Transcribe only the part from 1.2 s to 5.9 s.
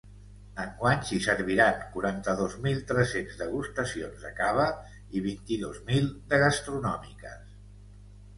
serviran quaranta-dos mil tres-cents degustacions de cava i vint-i-dos